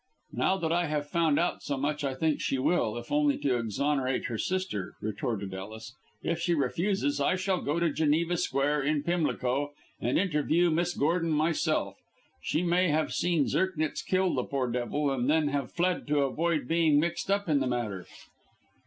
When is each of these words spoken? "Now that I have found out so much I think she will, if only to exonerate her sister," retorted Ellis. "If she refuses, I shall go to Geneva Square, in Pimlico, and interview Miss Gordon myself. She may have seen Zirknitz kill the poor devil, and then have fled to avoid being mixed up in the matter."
"Now 0.33 0.57
that 0.57 0.71
I 0.71 0.87
have 0.87 1.07
found 1.11 1.37
out 1.37 1.61
so 1.61 1.77
much 1.77 2.03
I 2.03 2.15
think 2.15 2.41
she 2.41 2.57
will, 2.57 2.97
if 2.97 3.11
only 3.11 3.37
to 3.37 3.55
exonerate 3.55 4.25
her 4.25 4.37
sister," 4.39 4.93
retorted 4.99 5.53
Ellis. 5.53 5.93
"If 6.23 6.39
she 6.39 6.55
refuses, 6.55 7.21
I 7.21 7.35
shall 7.35 7.61
go 7.61 7.79
to 7.79 7.91
Geneva 7.93 8.37
Square, 8.37 8.81
in 8.81 9.03
Pimlico, 9.03 9.73
and 9.99 10.17
interview 10.17 10.71
Miss 10.71 10.95
Gordon 10.95 11.29
myself. 11.29 11.97
She 12.41 12.63
may 12.63 12.87
have 12.87 13.13
seen 13.13 13.45
Zirknitz 13.45 14.01
kill 14.01 14.33
the 14.33 14.43
poor 14.43 14.71
devil, 14.71 15.11
and 15.11 15.29
then 15.29 15.49
have 15.49 15.71
fled 15.71 16.07
to 16.07 16.21
avoid 16.21 16.67
being 16.67 16.99
mixed 16.99 17.29
up 17.29 17.47
in 17.47 17.59
the 17.59 17.67
matter." 17.67 18.07